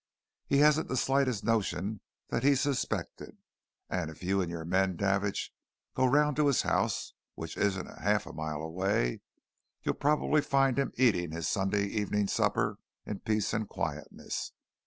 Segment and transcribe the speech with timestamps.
[0.47, 3.37] He hasn't the slightest notion that he's suspected,
[3.87, 5.53] and if you and your men, Davidge,
[5.93, 9.21] go round to his house, which isn't half a mile away,
[9.83, 14.53] you'll probably find him eating his Sunday evening supper in peace and quietness.